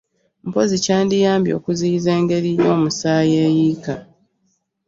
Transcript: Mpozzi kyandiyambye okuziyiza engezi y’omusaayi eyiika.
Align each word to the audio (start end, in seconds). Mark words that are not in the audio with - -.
Mpozzi 0.47 0.77
kyandiyambye 0.85 1.51
okuziyiza 1.59 2.09
engezi 2.19 2.49
y’omusaayi 2.61 3.35
eyiika. 3.47 3.93